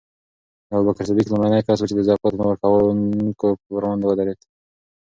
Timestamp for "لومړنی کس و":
1.29-1.87